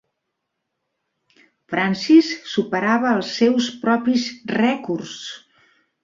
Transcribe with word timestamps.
Francis 1.73 2.31
superava 2.53 3.11
els 3.17 3.29
seus 3.41 3.67
propis 3.83 4.25
rècords. 4.55 5.13